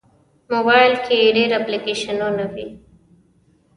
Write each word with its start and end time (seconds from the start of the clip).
موبایل 0.53 0.93
کې 1.05 1.33
ډېر 1.37 1.51
اپلیکیشنونه 1.59 2.43
وي. 2.53 2.67